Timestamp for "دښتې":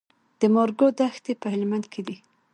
0.99-1.33